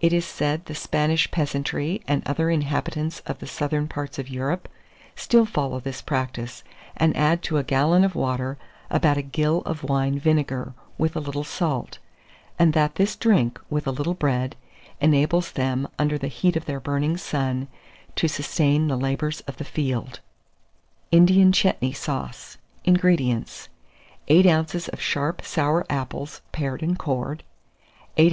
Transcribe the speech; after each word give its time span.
It 0.00 0.12
is 0.12 0.24
said, 0.24 0.64
the 0.66 0.74
Spanish 0.74 1.30
peasantry, 1.30 2.02
and 2.08 2.26
other 2.26 2.50
inhabitants 2.50 3.20
of 3.20 3.38
the 3.38 3.46
southern 3.46 3.86
parts 3.86 4.18
of 4.18 4.28
Europe, 4.28 4.68
still 5.14 5.46
follow 5.46 5.78
this 5.78 6.02
practice, 6.02 6.64
and 6.96 7.16
add 7.16 7.40
to 7.44 7.58
a 7.58 7.62
gallon 7.62 8.02
of 8.02 8.16
water 8.16 8.58
about 8.90 9.16
a 9.16 9.22
gill 9.22 9.58
of 9.60 9.84
wine 9.84 10.18
vinegar, 10.18 10.74
with 10.98 11.14
a 11.14 11.20
little 11.20 11.44
salt; 11.44 12.00
and 12.58 12.72
that 12.72 12.96
this 12.96 13.14
drink, 13.14 13.60
with 13.70 13.86
a 13.86 13.92
little 13.92 14.12
bread, 14.14 14.56
enables 15.00 15.52
them, 15.52 15.86
under 16.00 16.18
the 16.18 16.26
heat 16.26 16.56
of 16.56 16.64
their 16.64 16.80
burning 16.80 17.16
sun, 17.16 17.68
to 18.16 18.26
sustain 18.26 18.88
the 18.88 18.96
labours 18.96 19.38
of 19.42 19.58
the 19.58 19.64
field. 19.64 20.18
INDIAN 21.12 21.52
CHETNEY 21.52 21.92
SAUCE. 21.92 22.58
452. 22.84 22.90
INGREDIENTS. 22.90 23.68
8 24.26 24.46
oz. 24.48 24.88
of 24.88 25.00
sharp, 25.00 25.42
sour 25.44 25.86
apples, 25.88 26.40
pared 26.50 26.82
and 26.82 26.98
cored; 26.98 27.44
8 28.16 28.32